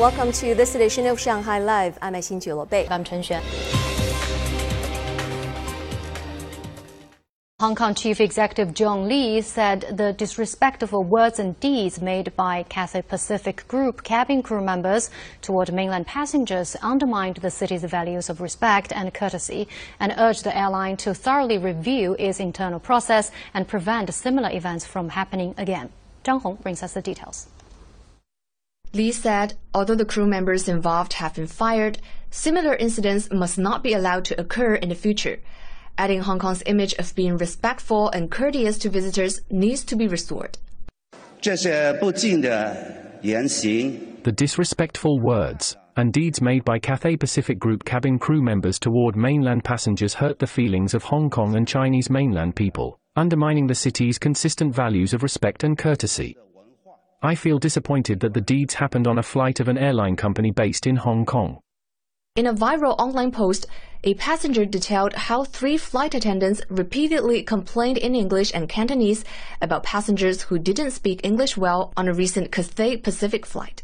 Welcome 0.00 0.32
to 0.32 0.54
this 0.54 0.74
edition 0.74 1.06
of 1.08 1.20
Shanghai 1.20 1.58
Live. 1.58 1.98
I'm 2.00 2.14
Xin 2.14 2.70
Bei. 2.70 2.88
I'm 2.88 3.04
Chen 3.04 3.20
Xuan. 3.20 3.42
Hong 7.60 7.74
Kong 7.74 7.94
Chief 7.94 8.18
Executive 8.18 8.72
John 8.72 9.06
Lee 9.06 9.42
said 9.42 9.94
the 9.98 10.14
disrespectful 10.14 11.04
words 11.04 11.38
and 11.38 11.60
deeds 11.60 12.00
made 12.00 12.34
by 12.34 12.62
Cathay 12.70 13.02
Pacific 13.02 13.68
Group 13.68 14.02
cabin 14.02 14.42
crew 14.42 14.64
members 14.64 15.10
toward 15.42 15.70
mainland 15.70 16.06
passengers 16.06 16.76
undermined 16.76 17.36
the 17.36 17.50
city's 17.50 17.84
values 17.84 18.30
of 18.30 18.40
respect 18.40 18.94
and 18.94 19.12
courtesy 19.12 19.68
and 20.00 20.14
urged 20.16 20.44
the 20.44 20.56
airline 20.56 20.96
to 20.96 21.12
thoroughly 21.12 21.58
review 21.58 22.16
its 22.18 22.40
internal 22.40 22.80
process 22.80 23.30
and 23.52 23.68
prevent 23.68 24.14
similar 24.14 24.50
events 24.50 24.86
from 24.86 25.10
happening 25.10 25.54
again. 25.58 25.90
Zhang 26.24 26.40
Hong 26.40 26.54
brings 26.54 26.82
us 26.82 26.94
the 26.94 27.02
details. 27.02 27.48
Lee 28.92 29.12
said, 29.12 29.54
although 29.74 29.94
the 29.94 30.04
crew 30.04 30.26
members 30.26 30.68
involved 30.68 31.14
have 31.14 31.34
been 31.34 31.46
fired, 31.46 31.98
similar 32.30 32.74
incidents 32.74 33.30
must 33.30 33.58
not 33.58 33.82
be 33.82 33.92
allowed 33.92 34.24
to 34.26 34.40
occur 34.40 34.74
in 34.74 34.88
the 34.88 34.94
future 34.94 35.38
adding 36.00 36.20
Hong 36.22 36.38
Kong's 36.38 36.62
image 36.64 36.94
of 36.94 37.14
being 37.14 37.36
respectful 37.36 38.08
and 38.08 38.30
courteous 38.30 38.78
to 38.78 38.88
visitors 38.88 39.42
needs 39.50 39.84
to 39.84 39.96
be 39.96 40.08
restored. 40.08 40.56
The 44.22 44.32
disrespectful 44.34 45.20
words 45.20 45.76
and 45.96 46.12
deeds 46.12 46.40
made 46.40 46.64
by 46.64 46.78
Cathay 46.78 47.16
Pacific 47.18 47.58
Group 47.58 47.84
cabin 47.84 48.18
crew 48.18 48.40
members 48.40 48.78
toward 48.78 49.14
mainland 49.14 49.62
passengers 49.62 50.14
hurt 50.14 50.38
the 50.38 50.46
feelings 50.46 50.94
of 50.94 51.02
Hong 51.04 51.28
Kong 51.28 51.54
and 51.56 51.68
Chinese 51.68 52.08
mainland 52.08 52.56
people, 52.56 52.98
undermining 53.16 53.66
the 53.66 53.74
city's 53.74 54.18
consistent 54.18 54.74
values 54.74 55.12
of 55.12 55.22
respect 55.22 55.64
and 55.64 55.76
courtesy. 55.76 56.38
I 57.22 57.34
feel 57.34 57.58
disappointed 57.58 58.20
that 58.20 58.32
the 58.32 58.40
deeds 58.40 58.72
happened 58.72 59.06
on 59.06 59.18
a 59.18 59.22
flight 59.22 59.60
of 59.60 59.68
an 59.68 59.76
airline 59.76 60.16
company 60.16 60.50
based 60.50 60.86
in 60.86 60.96
Hong 60.96 61.26
Kong. 61.26 61.60
In 62.34 62.46
a 62.46 62.54
viral 62.54 62.98
online 62.98 63.30
post, 63.30 63.66
a 64.04 64.14
passenger 64.14 64.64
detailed 64.64 65.12
how 65.12 65.44
three 65.44 65.76
flight 65.76 66.14
attendants 66.14 66.62
repeatedly 66.70 67.42
complained 67.42 67.98
in 67.98 68.14
English 68.14 68.52
and 68.54 68.70
Cantonese 68.70 69.22
about 69.60 69.82
passengers 69.82 70.40
who 70.40 70.58
didn't 70.58 70.92
speak 70.92 71.20
English 71.22 71.58
well 71.58 71.92
on 71.94 72.08
a 72.08 72.14
recent 72.14 72.50
Cathay 72.50 72.96
Pacific 72.96 73.44
flight. 73.44 73.82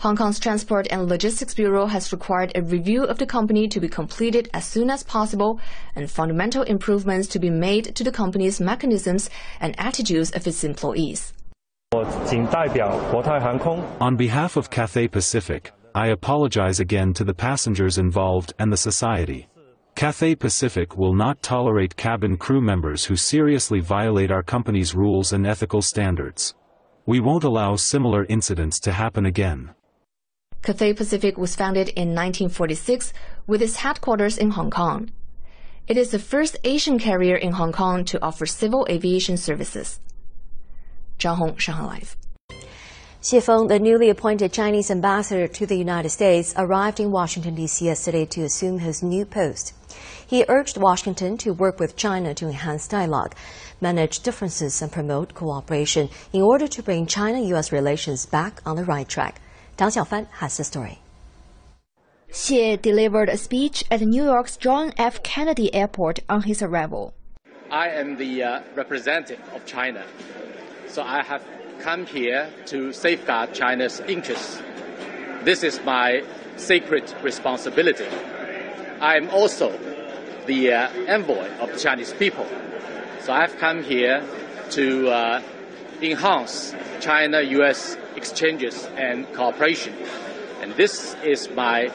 Hong 0.00 0.14
Kong's 0.14 0.38
Transport 0.38 0.86
and 0.92 1.08
Logistics 1.08 1.54
Bureau 1.54 1.86
has 1.86 2.12
required 2.12 2.52
a 2.54 2.62
review 2.62 3.02
of 3.02 3.18
the 3.18 3.26
company 3.26 3.66
to 3.66 3.80
be 3.80 3.88
completed 3.88 4.48
as 4.54 4.64
soon 4.64 4.90
as 4.90 5.02
possible 5.02 5.58
and 5.96 6.08
fundamental 6.08 6.62
improvements 6.62 7.26
to 7.26 7.40
be 7.40 7.50
made 7.50 7.96
to 7.96 8.04
the 8.04 8.12
company's 8.12 8.60
mechanisms 8.60 9.28
and 9.58 9.74
attitudes 9.76 10.30
of 10.30 10.46
its 10.46 10.62
employees. 10.62 11.32
On 14.00 14.16
behalf 14.16 14.56
of 14.56 14.70
Cathay 14.70 15.08
Pacific, 15.08 15.72
I 15.96 16.06
apologize 16.08 16.78
again 16.78 17.12
to 17.14 17.24
the 17.24 17.34
passengers 17.34 17.98
involved 17.98 18.54
and 18.60 18.72
the 18.72 18.76
society. 18.76 19.48
Cathay 19.96 20.36
Pacific 20.36 20.96
will 20.96 21.12
not 21.12 21.42
tolerate 21.42 21.96
cabin 21.96 22.36
crew 22.36 22.60
members 22.60 23.04
who 23.04 23.16
seriously 23.16 23.80
violate 23.80 24.30
our 24.30 24.44
company's 24.44 24.94
rules 24.94 25.32
and 25.32 25.44
ethical 25.44 25.82
standards. 25.82 26.54
We 27.06 27.18
won't 27.18 27.42
allow 27.42 27.74
similar 27.74 28.26
incidents 28.26 28.78
to 28.80 28.92
happen 28.92 29.26
again. 29.26 29.74
Cathay 30.62 30.92
Pacific 30.92 31.38
was 31.38 31.56
founded 31.56 31.88
in 31.90 32.14
1946 32.14 33.12
with 33.46 33.62
its 33.62 33.76
headquarters 33.76 34.36
in 34.36 34.50
Hong 34.50 34.70
Kong. 34.70 35.10
It 35.86 35.96
is 35.96 36.10
the 36.10 36.18
first 36.18 36.56
Asian 36.64 36.98
carrier 36.98 37.36
in 37.36 37.52
Hong 37.52 37.72
Kong 37.72 38.04
to 38.06 38.22
offer 38.22 38.44
civil 38.44 38.86
aviation 38.90 39.36
services. 39.36 40.00
Zhang 41.18 41.36
Hong, 41.36 41.56
Shanghai 41.56 41.84
Live. 41.86 42.16
Xie 43.22 43.42
Feng, 43.42 43.68
the 43.68 43.78
newly 43.78 44.10
appointed 44.10 44.52
Chinese 44.52 44.90
ambassador 44.90 45.48
to 45.48 45.66
the 45.66 45.76
United 45.76 46.10
States, 46.10 46.54
arrived 46.56 47.00
in 47.00 47.10
Washington, 47.10 47.54
D.C. 47.54 47.84
yesterday 47.84 48.26
to 48.26 48.44
assume 48.44 48.78
his 48.78 49.02
new 49.02 49.24
post. 49.24 49.72
He 50.26 50.44
urged 50.48 50.76
Washington 50.76 51.36
to 51.38 51.52
work 51.52 51.80
with 51.80 51.96
China 51.96 52.34
to 52.34 52.46
enhance 52.46 52.86
dialogue, 52.86 53.34
manage 53.80 54.20
differences, 54.20 54.82
and 54.82 54.92
promote 54.92 55.34
cooperation 55.34 56.10
in 56.32 56.42
order 56.42 56.68
to 56.68 56.82
bring 56.82 57.06
China 57.06 57.40
U.S. 57.40 57.72
relations 57.72 58.26
back 58.26 58.60
on 58.66 58.76
the 58.76 58.84
right 58.84 59.08
track. 59.08 59.40
Tang 59.78 59.90
Xiaofan 59.90 60.26
has 60.32 60.56
the 60.56 60.64
story. 60.64 60.98
Xie 62.32 62.82
delivered 62.82 63.28
a 63.28 63.36
speech 63.36 63.84
at 63.92 64.00
New 64.00 64.24
York's 64.24 64.56
John 64.56 64.92
F. 64.98 65.22
Kennedy 65.22 65.72
Airport 65.72 66.18
on 66.28 66.42
his 66.42 66.62
arrival. 66.62 67.14
I 67.70 67.90
am 67.90 68.16
the 68.16 68.42
uh, 68.42 68.62
representative 68.74 69.40
of 69.54 69.64
China, 69.66 70.04
so 70.88 71.02
I 71.04 71.22
have 71.22 71.44
come 71.78 72.06
here 72.06 72.50
to 72.66 72.92
safeguard 72.92 73.54
China's 73.54 74.00
interests. 74.00 74.60
This 75.44 75.62
is 75.62 75.80
my 75.84 76.24
sacred 76.56 77.14
responsibility. 77.22 78.08
I 79.00 79.16
am 79.16 79.30
also 79.30 79.70
the 80.46 80.72
uh, 80.72 80.88
envoy 81.06 81.48
of 81.60 81.70
the 81.72 81.78
Chinese 81.78 82.12
people, 82.14 82.48
so 83.20 83.32
I've 83.32 83.56
come 83.58 83.84
here 83.84 84.24
to 84.70 85.08
uh, 85.08 85.42
enhance 86.02 86.74
China-U.S 87.00 87.96
exchanges 88.18 88.86
and 88.96 89.32
cooperation. 89.32 89.94
And 90.60 90.74
this 90.74 91.14
is 91.24 91.48
my 91.50 91.88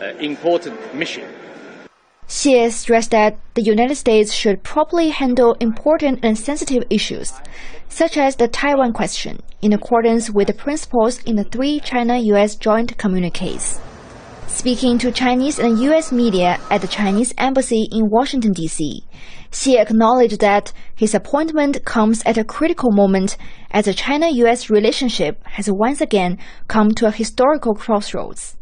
uh, 0.00 0.14
important 0.18 0.94
mission. 0.94 1.28
Xie 2.26 2.70
stressed 2.70 3.10
that 3.10 3.36
the 3.54 3.62
United 3.62 3.96
States 3.96 4.32
should 4.32 4.62
properly 4.62 5.10
handle 5.10 5.56
important 5.60 6.20
and 6.22 6.38
sensitive 6.38 6.84
issues, 6.88 7.32
such 7.88 8.16
as 8.16 8.36
the 8.36 8.48
Taiwan 8.48 8.92
question, 8.92 9.42
in 9.60 9.72
accordance 9.72 10.30
with 10.30 10.46
the 10.46 10.54
principles 10.54 11.22
in 11.24 11.34
the 11.36 11.44
three 11.44 11.80
China-U.S. 11.80 12.54
joint 12.54 12.96
communiques. 12.96 13.80
Speaking 14.60 14.98
to 14.98 15.10
Chinese 15.10 15.58
and 15.58 15.78
U.S. 15.78 16.12
media 16.12 16.60
at 16.70 16.82
the 16.82 16.86
Chinese 16.86 17.32
embassy 17.38 17.88
in 17.90 18.10
Washington, 18.10 18.52
D.C., 18.52 19.02
Xie 19.50 19.80
acknowledged 19.80 20.40
that 20.40 20.74
his 20.94 21.14
appointment 21.14 21.82
comes 21.86 22.22
at 22.26 22.36
a 22.36 22.44
critical 22.44 22.92
moment 22.92 23.38
as 23.70 23.86
the 23.86 23.94
China-U.S. 23.94 24.68
relationship 24.68 25.42
has 25.46 25.70
once 25.72 26.02
again 26.02 26.36
come 26.68 26.90
to 26.90 27.06
a 27.06 27.10
historical 27.10 27.74
crossroads. 27.74 28.58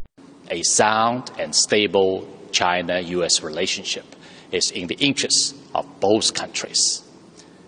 A 0.49 0.61
sound 0.63 1.31
and 1.37 1.53
stable 1.53 2.25
China-U.S. 2.53 3.43
relationship 3.43 4.15
is 4.53 4.71
in 4.71 4.87
the 4.87 4.95
interests 4.99 5.53
of 5.75 5.85
both 5.99 6.33
countries. 6.33 7.03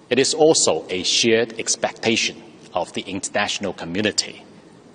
It 0.10 0.20
is 0.20 0.34
also 0.34 0.86
a 0.90 1.04
shared 1.04 1.60
expectation 1.60 2.42
of 2.74 2.94
the 2.94 3.02
international 3.02 3.74
community 3.74 4.46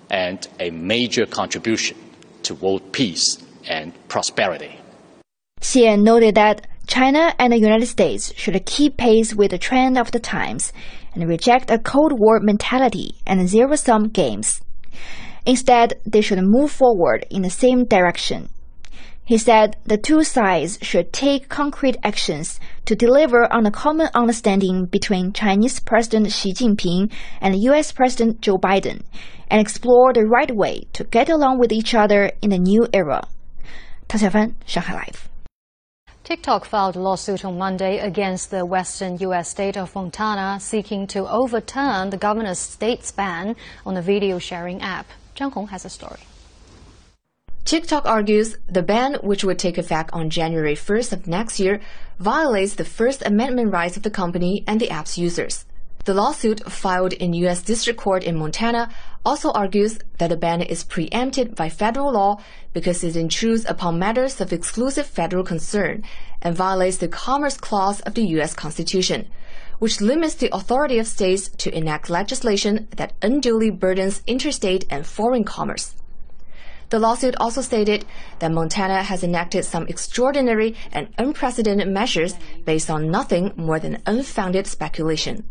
and 0.09 0.47
a 0.59 0.71
major 0.71 1.27
contribution 1.27 1.97
world 2.55 2.91
peace 2.91 3.37
and 3.67 3.93
prosperity. 4.07 4.79
Xie 5.61 6.01
noted 6.01 6.35
that 6.35 6.67
China 6.87 7.33
and 7.37 7.51
the 7.51 7.59
United 7.59 7.87
States 7.87 8.33
should 8.35 8.65
keep 8.65 8.97
pace 8.97 9.35
with 9.35 9.51
the 9.51 9.57
trend 9.57 9.97
of 9.97 10.11
the 10.11 10.19
times 10.19 10.71
and 11.13 11.27
reject 11.27 11.69
a 11.69 11.79
Cold 11.79 12.13
War 12.17 12.39
mentality 12.39 13.15
and 13.25 13.47
zero 13.47 13.75
sum 13.75 14.09
games. 14.09 14.61
Instead, 15.45 15.99
they 16.05 16.21
should 16.21 16.39
move 16.41 16.71
forward 16.71 17.25
in 17.29 17.41
the 17.41 17.49
same 17.49 17.85
direction. 17.85 18.49
He 19.27 19.37
said 19.37 19.75
the 19.83 19.97
two 19.97 20.23
sides 20.23 20.79
should 20.81 21.11
take 21.11 21.49
concrete 21.49 21.97
actions 22.01 22.61
to 22.85 22.95
deliver 22.95 23.51
on 23.51 23.65
a 23.65 23.71
common 23.71 24.07
understanding 24.13 24.85
between 24.85 25.33
Chinese 25.33 25.81
President 25.81 26.31
Xi 26.31 26.53
Jinping 26.53 27.11
and 27.41 27.61
US 27.63 27.91
President 27.91 28.39
Joe 28.39 28.57
Biden 28.57 29.01
and 29.49 29.59
explore 29.59 30.13
the 30.13 30.25
right 30.25 30.49
way 30.55 30.87
to 30.93 31.03
get 31.03 31.27
along 31.27 31.59
with 31.59 31.73
each 31.73 31.93
other 31.93 32.31
in 32.41 32.51
the 32.51 32.57
new 32.57 32.87
era. 32.93 33.27
Tang 34.07 34.21
Xiaofan, 34.21 34.53
Shanghai 34.65 34.93
Live. 34.93 35.27
TikTok 36.23 36.63
filed 36.63 36.95
a 36.95 37.01
lawsuit 37.01 37.43
on 37.43 37.57
Monday 37.57 37.99
against 37.99 38.49
the 38.49 38.65
western 38.65 39.17
U.S. 39.17 39.49
state 39.49 39.75
of 39.75 39.93
Montana, 39.93 40.57
seeking 40.61 41.05
to 41.07 41.27
overturn 41.27 42.11
the 42.11 42.17
governor's 42.17 42.59
state's 42.59 43.11
ban 43.11 43.57
on 43.85 43.93
the 43.95 44.01
video 44.01 44.39
sharing 44.39 44.81
app. 44.81 45.07
Zhang 45.35 45.51
Hong 45.51 45.67
has 45.67 45.83
a 45.83 45.89
story. 45.89 46.21
TikTok 47.67 48.05
argues 48.05 48.55
the 48.67 48.81
ban, 48.81 49.15
which 49.15 49.43
would 49.43 49.59
take 49.59 49.77
effect 49.77 50.11
on 50.13 50.29
January 50.29 50.73
1st 50.73 51.11
of 51.11 51.27
next 51.27 51.59
year, 51.59 51.81
violates 52.17 52.75
the 52.75 52.85
First 52.85 53.21
Amendment 53.25 53.73
rights 53.73 53.97
of 53.97 54.03
the 54.03 54.09
company 54.09 54.63
and 54.65 54.79
the 54.79 54.89
app's 54.89 55.17
users. 55.17 55.65
The 56.05 56.13
lawsuit 56.13 56.63
filed 56.71 57.11
in 57.11 57.33
U.S. 57.33 57.61
District 57.61 57.99
Court 57.99 58.23
in 58.23 58.37
Montana 58.37 58.89
also 59.25 59.51
argues 59.51 59.99
that 60.17 60.29
the 60.29 60.37
ban 60.37 60.61
is 60.61 60.85
preempted 60.85 61.55
by 61.55 61.67
federal 61.67 62.13
law 62.13 62.37
because 62.71 63.03
it 63.03 63.17
intrudes 63.17 63.65
upon 63.65 63.99
matters 63.99 64.39
of 64.39 64.53
exclusive 64.53 65.05
federal 65.05 65.43
concern 65.43 66.05
and 66.41 66.55
violates 66.55 66.95
the 66.95 67.09
Commerce 67.09 67.57
Clause 67.57 67.99
of 67.99 68.13
the 68.13 68.27
U.S. 68.37 68.53
Constitution, 68.53 69.27
which 69.79 69.99
limits 69.99 70.35
the 70.35 70.55
authority 70.55 70.99
of 70.99 71.05
states 71.05 71.49
to 71.49 71.75
enact 71.75 72.09
legislation 72.09 72.87
that 72.95 73.11
unduly 73.21 73.71
burdens 73.71 74.21
interstate 74.25 74.85
and 74.89 75.05
foreign 75.05 75.43
commerce. 75.43 75.97
The 76.89 76.99
lawsuit 76.99 77.35
also 77.37 77.61
stated 77.61 78.05
that 78.39 78.51
Montana 78.51 79.03
has 79.03 79.21
enacted 79.21 79.65
some 79.65 79.87
extraordinary 79.87 80.75
and 80.93 81.09
unprecedented 81.17 81.89
measures 81.89 82.35
based 82.63 82.89
on 82.89 83.11
nothing 83.11 83.51
more 83.57 83.77
than 83.77 84.01
unfounded 84.05 84.67
speculation. 84.67 85.43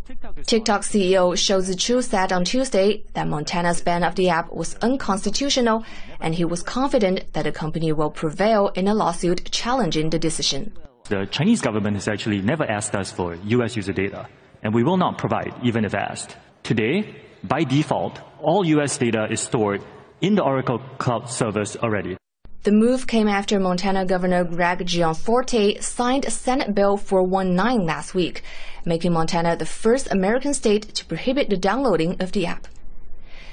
TikTok 0.47 0.81
CEO 0.81 1.37
Shou 1.37 1.61
Zi 1.61 1.75
Chew 1.75 2.01
said 2.01 2.33
on 2.33 2.45
Tuesday 2.45 3.05
that 3.13 3.29
Montana's 3.29 3.83
ban 3.83 4.03
of 4.03 4.15
the 4.15 4.31
app 4.31 4.51
was 4.51 4.77
unconstitutional, 4.77 5.85
and 6.21 6.35
he 6.35 6.47
was 6.47 6.63
confident 6.63 7.31
that 7.35 7.43
the 7.43 7.53
company 7.53 7.93
will 7.93 8.11
prevail 8.11 8.69
in 8.75 8.89
a 8.89 8.95
lawsuit 8.95 9.51
challenging 9.51 10.09
the 10.09 10.19
decision. 10.19 10.73
The 11.11 11.27
Chinese 11.31 11.61
government 11.61 11.97
has 11.97 12.09
actually 12.09 12.41
never 12.41 12.65
asked 12.65 12.97
us 12.97 13.13
for 13.13 13.35
US 13.35 13.77
user 13.77 13.93
data, 13.93 14.27
and 14.63 14.73
we 14.73 14.83
will 14.83 14.97
not 14.97 15.19
provide 15.19 15.53
even 15.63 15.85
if 15.85 15.95
asked. 15.95 16.37
Today, 16.63 17.15
by 17.45 17.63
default, 17.63 18.21
all 18.41 18.65
US 18.65 18.97
data 18.97 19.27
is 19.31 19.41
stored 19.41 19.83
in 20.21 20.35
the 20.35 20.43
Oracle 20.43 20.81
Cloud 20.99 21.29
service 21.29 21.77
already. 21.77 22.17
The 22.63 22.73
move 22.73 23.07
came 23.07 23.29
after 23.29 23.61
Montana 23.61 24.05
Governor 24.05 24.43
Greg 24.43 24.85
Gianforte 24.85 25.81
signed 25.81 26.25
a 26.25 26.33
Senate 26.33 26.75
Bill 26.75 26.97
419 26.97 27.87
last 27.87 28.13
week, 28.13 28.43
making 28.85 29.13
Montana 29.13 29.57
the 29.57 29.65
first 29.65 30.11
American 30.11 30.53
state 30.53 30.83
to 30.95 31.05
prohibit 31.05 31.49
the 31.49 31.57
downloading 31.57 32.17
of 32.21 32.33
the 32.33 32.45
app. 32.47 32.67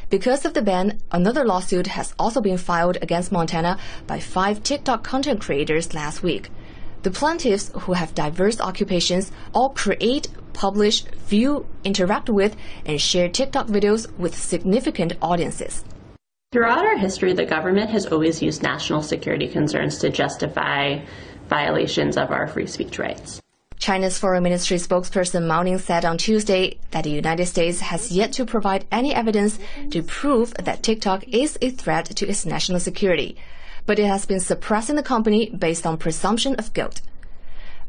Because 0.10 0.46
of 0.46 0.56
the 0.56 0.62
ban, 0.62 1.00
another 1.12 1.46
lawsuit 1.46 1.88
has 1.88 2.14
also 2.18 2.42
been 2.42 2.58
filed 2.58 2.98
against 3.02 3.32
Montana 3.32 3.78
by 4.08 4.20
five 4.20 4.64
TikTok 4.64 5.04
content 5.04 5.42
creators 5.42 5.94
last 5.94 6.24
week. 6.24 6.50
The 7.04 7.12
plaintiffs, 7.12 7.72
who 7.82 7.94
have 7.94 8.16
diverse 8.16 8.60
occupations, 8.62 9.32
all 9.54 9.70
create, 9.70 10.28
publish, 10.54 11.04
view, 11.28 11.68
interact 11.84 12.30
with, 12.30 12.56
and 12.86 13.00
share 13.00 13.30
TikTok 13.30 13.68
videos 13.68 14.12
with 14.18 14.36
significant 14.38 15.14
audiences. 15.22 15.84
Throughout 16.54 16.86
our 16.86 16.98
history, 17.00 17.34
the 17.34 17.46
government 17.46 17.90
has 17.90 18.06
always 18.06 18.40
used 18.40 18.62
national 18.62 19.02
security 19.02 19.48
concerns 19.48 19.98
to 19.98 20.12
justify 20.12 21.00
violations 21.50 22.16
of 22.16 22.30
our 22.30 22.48
free 22.48 22.68
speech 22.68 23.00
rights. 23.00 23.42
China's 23.80 24.20
Foreign 24.20 24.44
Ministry 24.44 24.78
spokesperson 24.78 25.48
Mao 25.48 25.64
Ning 25.64 25.80
said 25.80 26.06
on 26.06 26.20
Tuesday 26.20 26.78
that 26.92 27.06
the 27.06 27.10
United 27.10 27.48
States 27.48 27.80
has 27.80 28.12
yet 28.12 28.34
to 28.34 28.46
provide 28.46 28.86
any 28.92 29.16
evidence 29.16 29.58
to 29.90 30.04
prove 30.04 30.54
that 30.54 30.84
TikTok 30.84 31.28
is 31.28 31.58
a 31.60 31.72
threat 31.72 32.06
to 32.18 32.28
its 32.28 32.46
national 32.46 32.80
security, 32.80 33.36
but 33.88 33.98
it 33.98 34.06
has 34.06 34.28
been 34.28 34.40
suppressing 34.40 34.96
the 34.96 35.02
company 35.02 35.50
based 35.50 35.88
on 35.88 35.98
presumption 35.98 36.54
of 36.58 36.72
guilt. 36.76 37.02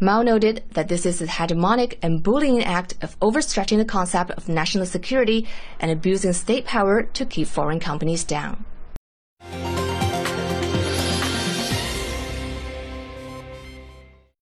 Mao 0.01 0.23
noted 0.23 0.65
that 0.73 0.89
this 0.89 1.07
is 1.07 1.23
a 1.23 1.27
hegemonic 1.27 1.99
and 2.03 2.23
bullying 2.23 2.65
act 2.65 2.95
of 3.01 3.19
overstretching 3.21 3.79
the 3.79 3.85
concept 3.85 4.33
of 4.33 4.49
national 4.49 4.87
security 4.87 5.47
and 5.79 5.91
abusing 5.91 6.33
state 6.33 6.67
power 6.67 7.03
to 7.03 7.25
keep 7.25 7.47
foreign 7.47 7.79
companies 7.79 8.25
down. 8.25 8.65